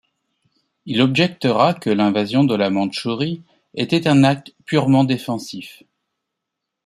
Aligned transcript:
Il 0.87 0.99
objectera 0.99 1.75
que 1.75 1.91
l’invasion 1.91 2.43
de 2.43 2.55
la 2.55 2.71
Mandchourie 2.71 3.43
était 3.75 4.07
un 4.07 4.23
acte 4.23 4.55
purement 4.65 5.03
défensif. 5.03 5.83